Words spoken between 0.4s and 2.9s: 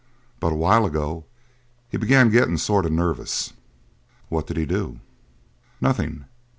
a while ago he began getting sort